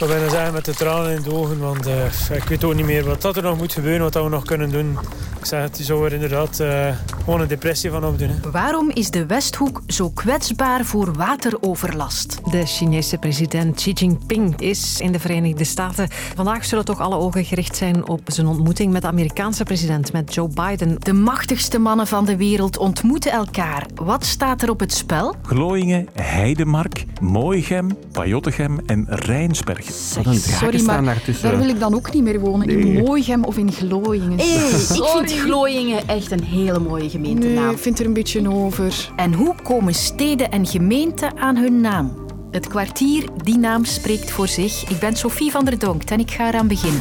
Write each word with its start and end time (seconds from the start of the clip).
ik 0.00 0.08
bijna 0.08 0.28
zeggen 0.28 0.52
met 0.52 0.64
de 0.64 0.74
tranen 0.74 1.14
in 1.14 1.22
de 1.22 1.32
ogen. 1.32 1.58
Want 1.58 1.86
uh, 1.86 2.04
ik 2.32 2.42
weet 2.48 2.64
ook 2.64 2.74
niet 2.74 2.84
meer 2.84 3.04
wat 3.04 3.22
dat 3.22 3.36
er 3.36 3.42
nog 3.42 3.56
moet 3.56 3.72
gebeuren, 3.72 4.02
wat 4.02 4.12
dat 4.12 4.24
we 4.24 4.30
nog 4.30 4.44
kunnen 4.44 4.70
doen. 4.70 4.98
Ik 5.40 5.46
zeg 5.46 5.62
het, 5.62 5.76
die 5.76 5.84
zou 5.84 6.04
er 6.06 6.12
inderdaad 6.12 6.60
uh, 6.60 6.96
gewoon 7.24 7.40
een 7.40 7.48
depressie 7.48 7.90
van 7.90 8.04
opdoen. 8.04 8.28
Hè. 8.28 8.50
Waarom 8.50 8.90
is 8.90 9.10
de 9.10 9.26
Westhoek 9.26 9.82
zo 9.86 10.10
kwetsbaar 10.10 10.84
voor 10.84 11.12
wateroverlast? 11.12 12.38
De 12.50 12.66
Chinese 12.66 13.18
president 13.18 13.76
Xi 13.76 13.92
Jinping 13.92 14.60
is 14.60 15.00
in 15.00 15.12
de 15.12 15.18
Verenigde 15.18 15.64
Staten. 15.64 16.08
Vandaag 16.34 16.64
zullen 16.64 16.84
toch 16.84 17.00
alle 17.00 17.16
ogen 17.16 17.44
gericht 17.44 17.76
zijn 17.76 18.08
op 18.08 18.20
zijn 18.24 18.46
ontmoeting 18.46 18.92
met 18.92 19.02
de 19.02 19.08
Amerikaanse 19.08 19.64
president, 19.64 20.12
met 20.12 20.34
Joe 20.34 20.48
Biden. 20.48 20.96
De 20.98 21.12
machtigste 21.12 21.78
mannen 21.78 22.06
van 22.06 22.24
de 22.24 22.36
wereld 22.36 22.78
ontmoeten 22.78 23.32
elkaar. 23.32 23.86
Wat 23.94 24.24
staat 24.24 24.62
er 24.62 24.70
op 24.70 24.80
het 24.80 24.92
spel? 24.92 25.34
Glooiingen, 25.42 26.08
Heidemark, 26.12 27.04
Mooigem, 27.20 27.98
Pajottegem 28.12 28.78
en 28.86 29.06
Rijnsbergen. 29.08 29.94
Sorry, 29.94 30.82
maar 30.84 31.22
daar 31.42 31.58
wil 31.58 31.68
ik 31.68 31.80
dan 31.80 31.94
ook 31.94 32.12
niet 32.12 32.22
meer 32.22 32.40
wonen. 32.40 32.68
In 32.68 33.02
Mooigem 33.04 33.44
of 33.44 33.56
in 33.56 33.72
Glooiingen. 33.72 34.38
Hey, 34.38 34.48
ik 34.98 35.04
vind 35.16 35.29
Glooiingen 35.38 36.08
echt 36.08 36.30
een 36.30 36.44
hele 36.44 36.78
mooie 36.78 37.10
gemeentenaam. 37.10 37.64
Nee, 37.64 37.74
ik 37.74 37.78
vind 37.78 37.98
er 37.98 38.06
een 38.06 38.12
beetje 38.12 38.50
over. 38.50 39.12
En 39.16 39.34
hoe 39.34 39.54
komen 39.62 39.94
steden 39.94 40.50
en 40.50 40.66
gemeenten 40.66 41.36
aan 41.36 41.56
hun 41.56 41.80
naam? 41.80 42.26
Het 42.50 42.68
kwartier, 42.68 43.28
die 43.42 43.58
naam 43.58 43.84
spreekt 43.84 44.30
voor 44.30 44.48
zich. 44.48 44.90
Ik 44.90 44.98
ben 44.98 45.16
Sophie 45.16 45.50
van 45.50 45.64
der 45.64 45.78
Donk 45.78 46.02
en 46.02 46.20
ik 46.20 46.30
ga 46.30 46.48
eraan 46.48 46.68
beginnen. 46.68 47.00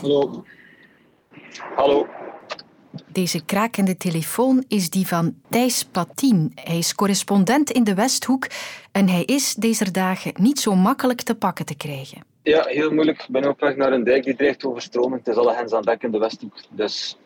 Hallo. 0.00 0.44
Hallo. 1.76 2.06
Deze 3.12 3.44
krakende 3.44 3.96
telefoon 3.96 4.64
is 4.68 4.90
die 4.90 5.06
van 5.06 5.34
Thijs 5.50 5.84
Platien. 5.84 6.52
Hij 6.54 6.78
is 6.78 6.94
correspondent 6.94 7.70
in 7.70 7.84
de 7.84 7.94
Westhoek 7.94 8.46
en 8.92 9.08
hij 9.08 9.24
is 9.24 9.54
deze 9.54 9.90
dagen 9.90 10.32
niet 10.40 10.60
zo 10.60 10.74
makkelijk 10.74 11.22
te 11.22 11.34
pakken 11.34 11.64
te 11.64 11.74
krijgen. 11.74 12.33
Ja, 12.44 12.64
heel 12.66 12.90
moeilijk. 12.90 13.22
Ik 13.22 13.28
ben 13.28 13.48
op 13.48 13.60
weg 13.60 13.76
naar 13.76 13.92
een 13.92 14.04
dijk 14.04 14.24
die 14.24 14.36
dreigt 14.36 14.64
overstromen. 14.64 15.18
Het 15.18 15.28
is 15.28 15.36
alle 15.36 15.54
hens 15.54 15.72
aan 15.72 15.82
dek 15.82 16.02
in 16.02 16.10
de 16.10 16.18
Westhoek. 16.18 16.54
Dus 16.70 17.18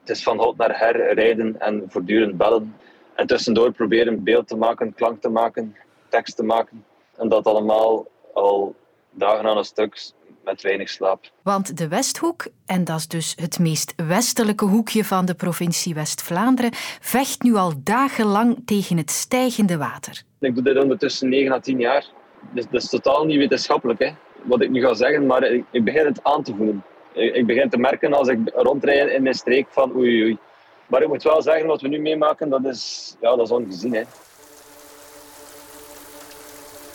het 0.00 0.10
is 0.10 0.22
van 0.22 0.38
hot 0.38 0.56
naar 0.56 0.78
her 0.78 1.14
rijden 1.14 1.60
en 1.60 1.84
voortdurend 1.88 2.36
bellen. 2.36 2.76
En 3.14 3.26
tussendoor 3.26 3.72
proberen 3.72 4.22
beeld 4.22 4.48
te 4.48 4.56
maken, 4.56 4.94
klank 4.94 5.20
te 5.20 5.28
maken, 5.28 5.76
tekst 6.08 6.36
te 6.36 6.42
maken. 6.42 6.84
En 7.16 7.28
dat 7.28 7.46
allemaal 7.46 8.06
al 8.34 8.74
dagen 9.10 9.46
aan 9.46 9.56
een 9.56 9.64
stuk 9.64 10.12
met 10.44 10.62
weinig 10.62 10.88
slaap. 10.88 11.30
Want 11.42 11.76
de 11.76 11.88
Westhoek, 11.88 12.46
en 12.66 12.84
dat 12.84 12.98
is 12.98 13.08
dus 13.08 13.34
het 13.40 13.58
meest 13.58 13.92
westelijke 13.96 14.64
hoekje 14.64 15.04
van 15.04 15.24
de 15.24 15.34
provincie 15.34 15.94
West-Vlaanderen, 15.94 16.70
vecht 17.00 17.42
nu 17.42 17.54
al 17.54 17.72
dagenlang 17.76 18.62
tegen 18.64 18.96
het 18.96 19.10
stijgende 19.10 19.76
water. 19.76 20.22
Ik 20.40 20.54
doe 20.54 20.64
dit 20.64 20.82
ondertussen 20.82 21.28
9 21.28 21.52
à 21.52 21.58
10 21.58 21.78
jaar. 21.78 22.06
Dus 22.52 22.64
dat 22.64 22.82
is 22.82 22.88
totaal 22.88 23.24
niet 23.24 23.38
wetenschappelijk, 23.38 23.98
hè, 23.98 24.10
wat 24.42 24.62
ik 24.62 24.70
nu 24.70 24.80
ga 24.80 24.94
zeggen, 24.94 25.26
maar 25.26 25.42
ik, 25.42 25.64
ik 25.70 25.84
begin 25.84 26.06
het 26.06 26.20
aan 26.22 26.42
te 26.42 26.54
voelen. 26.56 26.84
Ik, 27.12 27.34
ik, 27.34 27.46
begin 27.46 27.70
te 27.70 27.78
merken 27.78 28.12
als 28.12 28.28
ik 28.28 28.38
rondrijd 28.54 29.10
in 29.10 29.22
mijn 29.22 29.34
streek 29.34 29.66
van 29.70 29.96
oei 29.96 30.22
oei. 30.22 30.38
Maar 30.86 31.02
ik 31.02 31.08
moet 31.08 31.22
wel 31.22 31.42
zeggen, 31.42 31.66
wat 31.66 31.80
we 31.80 31.88
nu 31.88 32.00
meemaken, 32.00 32.48
dat 32.48 32.64
is, 32.64 33.16
ja, 33.20 33.36
dat 33.36 33.46
is 33.46 33.50
ongezien. 33.52 33.94
Hè. 33.94 34.02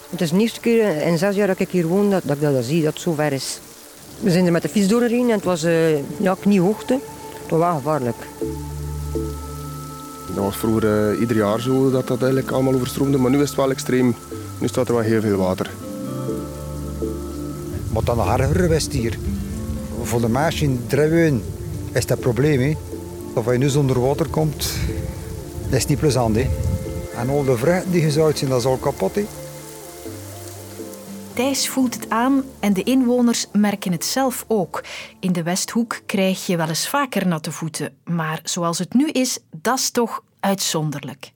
Het 0.10 0.22
is 0.22 0.30
de 0.30 0.40
eerste 0.40 0.60
keer 0.60 1.02
in 1.02 1.18
zes 1.18 1.36
jaar 1.36 1.48
dat 1.48 1.60
ik 1.60 1.70
hier 1.70 1.88
woon 1.88 2.10
dat, 2.10 2.22
dat 2.26 2.36
ik 2.36 2.42
dat 2.42 2.64
zie, 2.64 2.84
dat 2.84 2.94
het 2.94 3.02
zo 3.02 3.14
ver 3.14 3.32
is. 3.32 3.60
We 4.20 4.32
zijn 4.32 4.46
er 4.46 4.52
met 4.52 4.62
de 4.62 4.70
fiets 4.70 4.88
doorheen 4.88 5.30
en 5.30 5.36
het 5.36 5.44
was 5.44 5.64
uh, 5.64 6.20
ja, 6.20 6.36
kniehoogte. 6.40 7.00
Het 7.42 7.50
was 7.50 7.60
wel 7.60 7.76
gevaarlijk. 7.76 8.18
Dat 10.36 10.44
was 10.44 10.58
vroeger 10.58 11.14
uh, 11.14 11.20
ieder 11.20 11.36
jaar 11.36 11.60
zo 11.60 11.92
dat 11.92 12.08
dat 12.08 12.22
eigenlijk 12.22 12.52
allemaal 12.52 12.74
overstroomde, 12.74 13.18
maar 13.18 13.32
nu 13.32 13.42
is 13.42 13.50
het 13.50 13.58
wel 13.58 13.72
extreem. 13.72 14.16
Nu 14.60 14.68
staat 14.68 14.88
er 14.88 14.94
wel 14.94 15.04
heel 15.04 15.22
veel 15.22 15.38
water. 15.38 15.70
Maar 17.96 18.04
dan 18.04 18.20
erger 18.20 18.56
geweest 18.56 18.92
hier. 18.92 19.18
Voor 20.04 20.22
de 20.22 20.30
mensen 20.30 20.68
in 20.68 20.84
Drewön 20.88 21.44
is 21.94 22.06
dat 22.06 22.20
probleem. 22.20 22.62
Hè. 22.62 22.78
Of 23.34 23.52
je 23.52 23.58
nu 23.58 23.70
zonder 23.70 24.02
water 24.02 24.28
komt, 24.28 24.74
dat 25.64 25.74
is 25.74 25.86
niet 25.86 26.00
plezant. 26.00 26.36
Hè. 26.36 26.50
En 27.18 27.30
al 27.30 27.44
de 27.44 27.58
vruchten 27.58 27.92
die 27.92 28.02
gezaaid 28.02 28.38
zijn, 28.38 28.50
dat 28.50 28.60
is 28.60 28.66
al 28.66 28.78
kapot. 28.78 29.16
Hè. 29.16 29.26
Thijs 31.34 31.70
voelt 31.70 31.94
het 31.94 32.10
aan 32.10 32.44
en 32.60 32.74
de 32.74 32.84
inwoners 32.84 33.48
merken 33.52 33.92
het 33.92 34.06
zelf 34.06 34.46
ook. 34.48 34.84
In 35.20 35.34
de 35.34 35.44
Westhoek 35.44 36.02
krijg 36.06 36.46
je 36.46 36.58
wel 36.58 36.68
eens 36.68 36.90
vaker 36.90 37.28
natte 37.28 37.52
voeten, 37.52 37.94
maar 38.04 38.40
zoals 38.44 38.80
het 38.80 38.94
nu 38.94 39.10
is, 39.10 39.40
dat 39.52 39.80
is 39.80 39.90
toch 39.90 40.24
uitzonderlijk. 40.40 41.32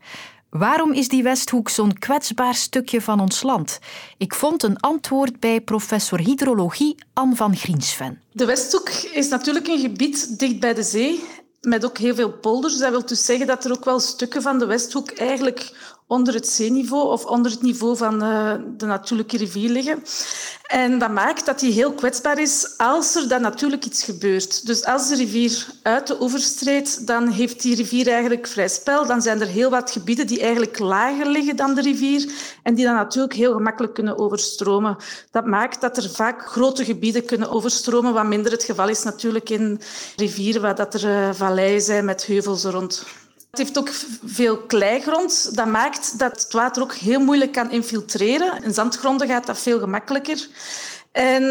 Waarom 0.50 0.94
is 0.94 1.08
die 1.08 1.24
Westhoek 1.24 1.70
zo'n 1.70 1.98
kwetsbaar 2.00 2.56
stukje 2.56 3.02
van 3.02 3.20
ons 3.20 3.44
land? 3.44 3.80
Ik 4.18 4.34
vond 4.34 4.64
een 4.64 4.80
antwoord 4.80 5.40
bij 5.40 5.62
professor 5.62 6.20
hydrologie 6.20 6.96
Anne 7.14 7.36
van 7.36 7.56
Griensven. 7.56 8.22
De 8.32 8.46
Westhoek 8.46 8.90
is 8.90 9.28
natuurlijk 9.28 9.68
een 9.68 9.80
gebied 9.80 10.40
dicht 10.40 10.60
bij 10.60 10.74
de 10.74 10.84
zee, 10.84 11.24
met 11.62 11.86
ook 11.86 11.98
heel 11.98 12.16
veel 12.16 12.32
polders. 12.32 12.78
Dat 12.78 12.90
wil 12.90 13.06
dus 13.06 13.26
zeggen 13.26 13.48
dat 13.48 13.66
er 13.66 13.72
ook 13.72 13.86
wel 13.86 14.00
stukken 14.00 14.42
van 14.42 14.60
de 14.60 14.66
Westhoek 14.66 15.12
eigenlijk 15.12 15.72
onder 16.09 16.34
het 16.34 16.47
zeeniveau 16.47 17.12
of 17.12 17.25
onder 17.25 17.52
het 17.52 17.62
niveau 17.62 17.97
van 17.97 18.22
eh, 18.24 18.53
de 18.78 18.86
natuurlijke 18.86 19.38
rivier 19.38 19.70
liggen. 19.70 20.03
En 20.68 21.00
dat 21.00 21.12
maakt 21.12 21.46
dat 21.46 21.59
die 21.59 21.72
heel 21.72 21.94
kwetsbaar 21.94 22.40
is 22.40 22.74
als 22.78 23.16
er 23.16 23.28
dan 23.28 23.42
natuurlijk 23.42 23.86
iets 23.86 24.03
gebeurt. 24.03 24.66
Dus 24.66 24.86
als 24.86 25.08
de 25.08 25.16
rivier 25.16 25.66
uit 25.84 26.08
de 26.08 26.22
oevers 26.22 26.53
treedt, 26.56 27.08
dan 27.08 27.28
heeft 27.28 27.62
die 27.62 27.75
rivier 27.75 28.08
eigenlijk 28.08 28.48
vrij 28.48 28.68
spel. 28.68 29.06
Dan 29.06 29.22
zijn 29.22 29.42
er 29.42 29.48
heel 29.48 29.69
wat 29.69 29.92
gebieden 29.92 30.28
die 30.28 30.42
eigenlijk 30.42 30.80
lager 30.80 31.28
liggen 31.28 31.56
dan 31.56 31.74
de 31.74 31.81
rivier 31.81 32.31
en 32.64 32.74
die 32.74 32.86
dan 32.86 32.96
natuurlijk 32.96 33.34
heel 33.34 33.53
gemakkelijk 33.53 33.94
kunnen 33.94 34.18
overstromen. 34.18 34.98
Dat 35.31 35.46
maakt 35.46 35.81
dat 35.81 35.98
er 35.98 36.09
vaak 36.09 36.48
grote 36.48 36.86
gebieden 36.86 37.25
kunnen 37.25 37.50
overstromen, 37.50 38.14
wat 38.14 38.25
minder 38.25 38.52
het 38.52 38.64
geval 38.64 38.90
is 38.90 39.03
natuurlijk 39.03 39.50
in 39.50 39.81
rivieren 40.16 40.62
waar 40.62 40.75
dat 40.75 40.94
er 40.94 41.06
uh, 41.06 41.34
valleien 41.34 41.81
zijn 41.81 42.06
met 42.06 42.25
heuvels 42.25 42.64
rond. 42.64 43.06
Het 43.50 43.60
heeft 43.60 43.78
ook 43.78 43.90
veel 44.26 44.58
kleigrond. 44.58 45.56
Dat 45.56 45.68
maakt 45.68 46.20
dat 46.20 46.42
het 46.42 46.54
water 46.54 46.82
ook 46.82 46.94
heel 46.94 47.20
moeilijk 47.20 47.52
kan 47.52 47.72
infiltreren. 47.72 48.64
In 48.64 48.74
zandgronden 48.74 49.28
gaat 49.28 49.46
dat 49.46 49.60
veel 49.60 49.80
gemakkelijker. 49.80 50.48
En 51.12 51.44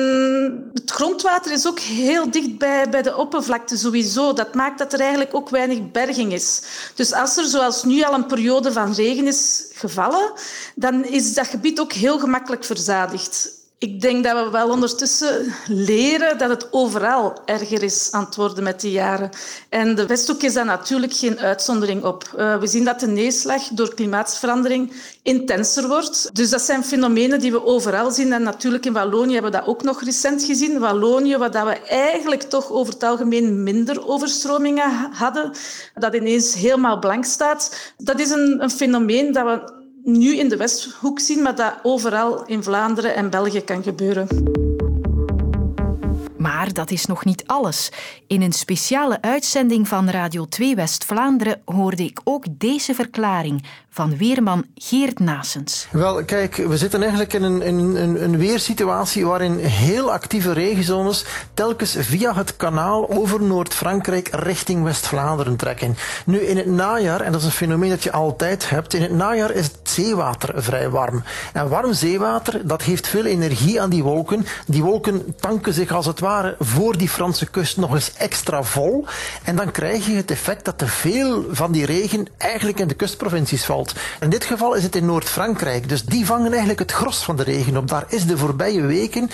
het 0.75 0.91
grondwater 0.91 1.53
is 1.53 1.66
ook 1.66 1.81
heel 1.81 2.31
dicht 2.31 2.59
bij, 2.59 2.88
bij 2.88 3.03
de 3.03 3.16
oppervlakte 3.16 3.76
sowieso. 3.76 4.32
Dat 4.32 4.54
maakt 4.54 4.78
dat 4.78 4.92
er 4.92 5.00
eigenlijk 5.00 5.34
ook 5.34 5.48
weinig 5.48 5.91
berging 5.91 6.32
is. 6.32 6.62
Dus 6.94 7.12
als 7.12 7.36
er 7.36 7.44
zoals 7.44 7.84
nu 7.84 8.03
al 8.03 8.15
een 8.15 8.26
periode 8.26 8.72
van 8.72 8.92
regen 8.92 9.26
is 9.26 9.66
gevallen, 9.75 10.32
dan 10.75 11.04
is 11.04 11.34
dat 11.34 11.47
gebied 11.47 11.80
ook 11.80 11.92
heel 11.92 12.19
gemakkelijk 12.19 12.65
verzadigd. 12.65 13.57
Ik 13.81 14.00
denk 14.00 14.25
dat 14.25 14.44
we 14.44 14.50
wel 14.50 14.71
ondertussen 14.71 15.55
leren 15.66 16.39
dat 16.39 16.49
het 16.49 16.69
overal 16.71 17.39
erger 17.44 17.83
is 17.83 18.09
aan 18.12 18.25
het 18.25 18.37
worden 18.37 18.65
met 18.65 18.81
de 18.81 18.91
jaren. 18.91 19.31
En 19.69 19.94
de 19.94 20.06
Westhoek 20.06 20.43
is 20.43 20.53
daar 20.53 20.65
natuurlijk 20.65 21.12
geen 21.12 21.39
uitzondering 21.39 22.05
op. 22.05 22.33
Uh, 22.39 22.59
we 22.59 22.66
zien 22.66 22.84
dat 22.84 23.00
de 23.00 23.06
neerslag 23.06 23.62
door 23.69 23.94
klimaatverandering 23.94 24.93
intenser 25.22 25.89
wordt. 25.89 26.31
Dus 26.33 26.50
dat 26.50 26.61
zijn 26.61 26.84
fenomenen 26.84 27.41
die 27.41 27.53
we 27.53 27.65
overal 27.65 28.11
zien. 28.11 28.33
En 28.33 28.43
natuurlijk 28.43 28.87
in 28.87 28.93
Wallonië 28.93 29.33
hebben 29.33 29.50
we 29.50 29.59
dat 29.59 29.66
ook 29.66 29.83
nog 29.83 30.03
recent 30.03 30.43
gezien. 30.43 30.78
Wallonië, 30.78 31.37
waar 31.37 31.66
we 31.66 31.81
eigenlijk 31.89 32.43
toch 32.43 32.71
over 32.71 32.93
het 32.93 33.03
algemeen 33.03 33.62
minder 33.62 34.09
overstromingen 34.09 34.91
hadden, 35.12 35.53
dat 35.95 36.15
ineens 36.15 36.55
helemaal 36.55 36.99
blank 36.99 37.25
staat. 37.25 37.93
Dat 37.97 38.21
is 38.21 38.31
een, 38.31 38.62
een 38.62 38.71
fenomeen 38.71 39.33
dat 39.33 39.45
we 39.45 39.78
nu 40.08 40.36
in 40.36 40.48
de 40.48 40.56
Westhoek 40.56 41.20
zien, 41.20 41.42
maar 41.42 41.54
dat 41.54 41.74
overal 41.82 42.44
in 42.46 42.62
Vlaanderen 42.62 43.14
en 43.14 43.30
België 43.30 43.60
kan 43.60 43.82
gebeuren. 43.82 44.28
Maar 46.36 46.72
dat 46.72 46.91
is 46.91 47.06
nog 47.06 47.24
niet 47.24 47.46
alles. 47.46 47.91
In 48.26 48.42
een 48.42 48.52
speciale 48.52 49.20
uitzending 49.20 49.88
van 49.88 50.10
Radio 50.10 50.47
2 50.47 50.74
West-Vlaanderen 50.74 51.60
hoorde 51.64 52.04
ik 52.04 52.20
ook 52.24 52.44
deze 52.50 52.94
verklaring 52.94 53.65
van 53.90 54.16
weerman 54.16 54.64
Geert 54.74 55.18
Nasens. 55.18 55.86
Wel, 55.90 56.24
kijk, 56.24 56.56
we 56.56 56.76
zitten 56.76 57.00
eigenlijk 57.00 57.32
in 57.32 57.42
een, 57.42 58.22
een, 58.22 58.38
weersituatie 58.38 59.26
waarin 59.26 59.58
heel 59.58 60.12
actieve 60.12 60.52
regenzones 60.52 61.24
telkens 61.54 61.96
via 61.98 62.34
het 62.34 62.56
kanaal 62.56 63.10
over 63.10 63.42
Noord-Frankrijk 63.42 64.28
richting 64.32 64.84
West-Vlaanderen 64.84 65.56
trekken. 65.56 65.96
Nu, 66.26 66.38
in 66.38 66.56
het 66.56 66.66
najaar, 66.66 67.20
en 67.20 67.32
dat 67.32 67.40
is 67.40 67.46
een 67.46 67.52
fenomeen 67.52 67.90
dat 67.90 68.02
je 68.02 68.12
altijd 68.12 68.70
hebt, 68.70 68.94
in 68.94 69.02
het 69.02 69.12
najaar 69.12 69.50
is 69.50 69.64
het 69.64 69.78
zeewater 69.82 70.62
vrij 70.62 70.90
warm. 70.90 71.22
En 71.52 71.68
warm 71.68 71.92
zeewater, 71.92 72.66
dat 72.66 72.82
geeft 72.82 73.08
veel 73.08 73.24
energie 73.24 73.80
aan 73.80 73.90
die 73.90 74.02
wolken. 74.02 74.46
Die 74.66 74.82
wolken 74.82 75.34
tanken 75.40 75.72
zich 75.72 75.90
als 75.90 76.06
het 76.06 76.20
ware 76.20 76.56
voor 76.58 76.96
die 76.96 77.08
Franse 77.08 77.46
kust 77.46 77.76
nog 77.76 77.94
eens 77.94 78.12
extra 78.12 78.62
vol. 78.62 79.04
En 79.42 79.56
dan 79.56 79.70
krijg 79.70 80.06
je 80.06 80.14
het 80.14 80.30
effect 80.30 80.64
dat 80.64 80.78
te 80.78 80.86
veel 80.86 81.44
van 81.50 81.72
die 81.72 81.86
regen 81.86 82.26
eigenlijk 82.36 82.78
in 82.78 82.88
de 82.88 82.94
kustprovincies 82.94 83.64
valt. 83.64 83.87
In 84.20 84.30
dit 84.30 84.44
geval 84.44 84.74
is 84.74 84.82
het 84.82 84.96
in 84.96 85.06
Noord-Frankrijk. 85.06 85.88
Dus 85.88 86.04
die 86.04 86.26
vangen 86.26 86.50
eigenlijk 86.50 86.78
het 86.78 86.92
gros 86.92 87.24
van 87.24 87.36
de 87.36 87.42
regen 87.42 87.76
op. 87.76 87.88
Daar 87.88 88.04
is 88.08 88.26
de 88.26 88.38
voorbije 88.38 88.82
weken, 88.82 89.30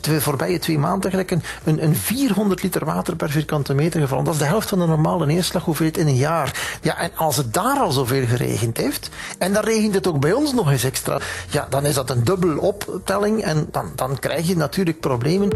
de 0.00 0.20
voorbije 0.20 0.58
twee 0.58 0.78
maanden 0.78 1.12
eigenlijk, 1.12 1.42
een, 1.64 1.82
een 1.82 1.96
400 1.96 2.62
liter 2.62 2.84
water 2.84 3.16
per 3.16 3.30
vierkante 3.30 3.74
meter 3.74 4.00
gevallen. 4.00 4.24
Dat 4.24 4.34
is 4.34 4.40
de 4.40 4.46
helft 4.46 4.68
van 4.68 4.78
de 4.78 4.86
normale 4.86 5.26
neerslaghoeveelheid 5.26 5.98
in 5.98 6.06
een 6.06 6.16
jaar. 6.16 6.78
Ja, 6.82 6.98
en 6.98 7.10
als 7.16 7.36
het 7.36 7.54
daar 7.54 7.78
al 7.78 7.92
zoveel 7.92 8.26
geregend 8.26 8.76
heeft, 8.76 9.10
en 9.38 9.52
dan 9.52 9.64
regent 9.64 9.94
het 9.94 10.06
ook 10.06 10.20
bij 10.20 10.32
ons 10.32 10.52
nog 10.52 10.70
eens 10.70 10.84
extra, 10.84 11.20
ja, 11.50 11.66
dan 11.70 11.86
is 11.86 11.94
dat 11.94 12.10
een 12.10 12.24
dubbel 12.24 12.58
optelling 12.58 13.42
en 13.42 13.68
dan, 13.70 13.92
dan 13.94 14.18
krijg 14.18 14.46
je 14.46 14.56
natuurlijk 14.56 15.00
problemen. 15.00 15.50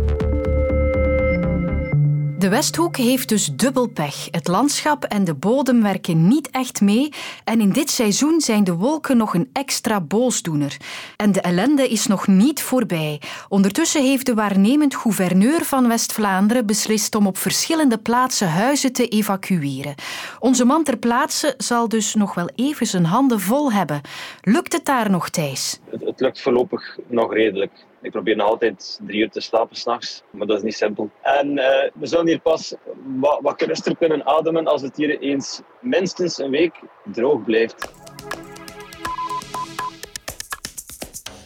De 2.39 2.49
Westhoek 2.49 2.97
heeft 2.97 3.29
dus 3.29 3.47
dubbel 3.47 3.89
pech. 3.89 4.29
Het 4.31 4.49
landschap 4.49 5.05
en 5.05 5.25
de 5.25 5.35
bodem 5.35 5.83
werken 5.83 6.29
niet 6.29 6.51
echt 6.51 6.81
mee 6.81 7.09
en 7.45 7.61
in 7.61 7.71
dit 7.71 7.91
seizoen 7.91 8.41
zijn 8.41 8.65
de 8.65 8.75
wolken 8.75 9.17
nog 9.17 9.35
een 9.35 9.51
extra 9.53 10.01
boosdoener. 10.01 10.77
En 11.17 11.33
de 11.33 11.41
ellende 11.41 11.89
is 11.89 12.07
nog 12.07 12.27
niet 12.27 12.63
voorbij. 12.63 13.21
Ondertussen 13.49 14.03
heeft 14.03 14.27
de 14.27 14.35
waarnemend 14.35 14.97
gouverneur 14.97 15.65
van 15.65 15.89
West-Vlaanderen 15.89 16.67
beslist 16.67 17.15
om 17.15 17.27
op 17.27 17.39
verschillende 17.39 17.99
plaatsen 17.99 18.49
huizen 18.49 18.93
te 18.93 19.09
evacueren. 19.09 19.95
Onze 20.39 20.65
man 20.65 20.85
ter 20.85 20.97
plaatse 20.97 21.55
zal 21.57 21.89
dus 21.89 22.15
nog 22.15 22.35
wel 22.35 22.49
even 22.55 22.87
zijn 22.87 23.05
handen 23.05 23.41
vol 23.41 23.73
hebben. 23.73 24.01
Lukt 24.43 24.73
het 24.73 24.85
daar 24.85 25.11
nog, 25.11 25.29
Thijs? 25.29 25.81
Het, 25.91 26.01
het 26.01 26.21
lukt 26.21 26.41
voorlopig 26.41 26.99
nog 27.09 27.33
redelijk. 27.33 27.73
Ik 28.07 28.13
probeer 28.13 28.37
nog 28.37 28.49
altijd 28.49 29.01
drie 29.07 29.21
uur 29.21 29.31
te 29.31 29.41
slapen 29.41 29.77
s'nachts, 29.77 30.23
maar 30.31 30.47
dat 30.47 30.57
is 30.57 30.63
niet 30.63 30.75
simpel. 30.75 31.11
En 31.23 31.57
uh, 31.57 31.65
we 31.95 32.07
zullen 32.07 32.27
hier 32.27 32.41
pas 32.41 32.75
wat, 33.21 33.39
wat 33.43 33.57
kunnen 33.99 34.27
ademen 34.27 34.67
als 34.67 34.83
het 34.83 34.97
hier 34.97 35.21
eens 35.21 35.61
minstens 35.81 36.39
een 36.39 36.51
week 36.51 36.81
droog 37.13 37.45
blijft. 37.45 37.96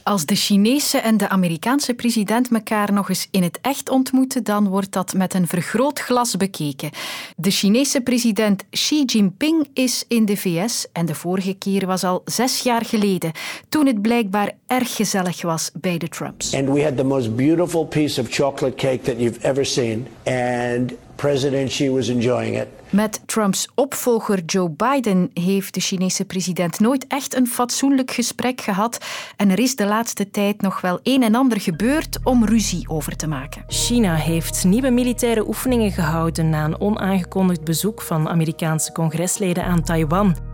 Als 0.03 0.25
de 0.25 0.35
Chinese 0.35 0.99
en 0.99 1.17
de 1.17 1.29
Amerikaanse 1.29 1.95
president 1.95 2.49
elkaar 2.53 2.93
nog 2.93 3.09
eens 3.09 3.29
in 3.31 3.43
het 3.43 3.59
echt 3.63 3.91
ontmoeten, 3.91 4.45
dan 4.45 4.69
wordt 4.69 4.93
dat 4.93 5.15
met 5.15 5.35
een 5.35 5.47
vergrootglas 5.47 6.37
bekeken. 6.37 6.91
De 7.37 7.51
Chinese 7.51 8.01
president 8.01 8.65
Xi 8.71 9.05
Jinping 9.05 9.69
is 9.73 10.05
in 10.09 10.25
de 10.25 10.37
VS 10.37 10.87
en 10.93 11.07
de 11.07 11.15
vorige 11.15 11.55
keer 11.55 11.87
was 11.87 12.05
al 12.05 12.23
zes 12.25 12.61
jaar 12.61 12.85
geleden, 12.85 13.33
toen 13.69 13.87
het 13.87 14.03
blijkbaar 14.03 14.53
erg 14.67 14.97
gezellig 14.97 15.43
was 15.43 15.71
bij 15.81 15.99
de 15.99 16.09
Trumps. 16.09 16.55
And 16.55 16.69
we 16.69 16.83
had 16.83 16.97
the 16.97 17.05
most 17.05 17.37
beautiful 17.37 17.85
piece 17.85 18.21
of 18.21 18.27
chocolate 18.31 18.75
cake 18.75 19.01
that 19.01 19.19
you've 19.19 19.41
ever 19.41 19.67
seen, 19.67 20.07
and 20.25 20.93
President 21.21 21.69
Xi 21.69 21.91
was 21.91 22.09
enjoying 22.09 22.61
it. 22.61 22.67
Met 22.91 23.21
Trumps 23.27 23.69
opvolger 23.75 24.45
Joe 24.45 24.71
Biden 24.71 25.31
heeft 25.35 25.75
de 25.75 25.81
Chinese 25.81 26.25
president 26.25 26.81
nooit 26.81 27.07
echt 27.07 27.37
een 27.37 27.47
fatsoenlijk 27.47 28.11
gesprek 28.11 28.61
gehad. 28.61 28.99
En 29.37 29.51
er 29.51 29.59
is 29.59 29.77
de 29.77 29.87
laatste 29.87 30.31
tijd 30.31 30.61
nog 30.61 30.81
wel 30.81 31.01
een 31.03 31.23
en 31.23 31.35
ander 31.35 31.61
gebeurd 31.61 32.19
om 32.25 32.45
ruzie 32.45 32.89
over 32.89 33.17
te 33.17 33.27
maken. 33.27 33.65
China 33.67 34.15
heeft 34.15 34.65
nieuwe 34.65 34.91
militaire 34.91 35.47
oefeningen 35.47 35.93
gehouden 35.93 36.51
na 36.51 36.65
een 36.65 36.81
onaangekondigd 36.81 37.65
bezoek 37.65 38.03
van 38.03 38.29
Amerikaanse 38.29 38.93
congresleden 38.93 39.65
aan 39.65 39.83
Taiwan. 39.83 40.50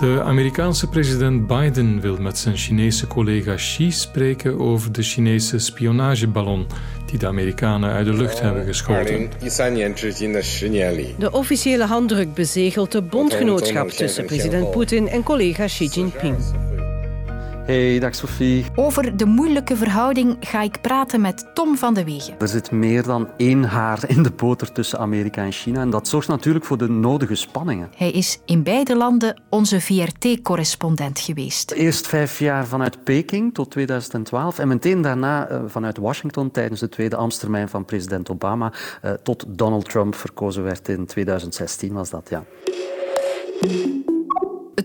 De 0.00 0.22
Amerikaanse 0.22 0.86
president 0.86 1.46
Biden 1.46 2.00
wil 2.00 2.16
met 2.16 2.38
zijn 2.38 2.56
Chinese 2.56 3.06
collega 3.06 3.54
Xi 3.54 3.90
spreken 3.90 4.58
over 4.58 4.92
de 4.92 5.02
Chinese 5.02 5.58
spionageballon 5.58 6.66
die 7.06 7.18
de 7.18 7.26
Amerikanen 7.26 7.90
uit 7.90 8.06
de 8.06 8.12
lucht 8.12 8.40
hebben 8.40 8.64
geschoten. 8.64 9.30
De 11.18 11.28
officiële 11.32 11.84
handdruk 11.84 12.34
bezegelt 12.34 12.92
de 12.92 13.02
bondgenootschap 13.02 13.90
tussen 13.90 14.24
president 14.24 14.70
Poetin 14.70 15.08
en 15.08 15.22
collega 15.22 15.66
Xi 15.66 15.86
Jinping. 15.86 16.36
Hey, 17.70 17.98
dag 17.98 18.14
Sophie. 18.14 18.64
Over 18.74 19.16
de 19.16 19.24
moeilijke 19.24 19.76
verhouding 19.76 20.36
ga 20.40 20.62
ik 20.62 20.80
praten 20.80 21.20
met 21.20 21.50
Tom 21.54 21.76
van 21.76 21.94
de 21.94 22.04
Wegen. 22.04 22.34
Er 22.38 22.48
zit 22.48 22.70
meer 22.70 23.02
dan 23.02 23.28
één 23.36 23.64
haar 23.64 24.08
in 24.08 24.22
de 24.22 24.30
boter 24.30 24.72
tussen 24.72 24.98
Amerika 24.98 25.44
en 25.44 25.52
China 25.52 25.80
en 25.80 25.90
dat 25.90 26.08
zorgt 26.08 26.28
natuurlijk 26.28 26.64
voor 26.64 26.78
de 26.78 26.88
nodige 26.88 27.34
spanningen. 27.34 27.90
Hij 27.96 28.10
is 28.10 28.40
in 28.44 28.62
beide 28.62 28.96
landen 28.96 29.42
onze 29.50 29.80
VRT-correspondent 29.80 31.20
geweest. 31.20 31.70
Eerst 31.70 32.06
vijf 32.06 32.38
jaar 32.38 32.66
vanuit 32.66 33.04
Peking 33.04 33.54
tot 33.54 33.70
2012 33.70 34.58
en 34.58 34.68
meteen 34.68 35.02
daarna 35.02 35.48
eh, 35.48 35.62
vanuit 35.66 35.96
Washington 35.98 36.50
tijdens 36.50 36.80
de 36.80 36.88
tweede 36.88 37.16
ambtstermijn 37.16 37.68
van 37.68 37.84
president 37.84 38.30
Obama 38.30 38.72
eh, 39.02 39.12
tot 39.12 39.44
Donald 39.48 39.88
Trump 39.88 40.14
verkozen 40.14 40.62
werd 40.62 40.88
in 40.88 41.06
2016 41.06 41.92
was 41.92 42.10
dat, 42.10 42.28
ja. 42.30 42.44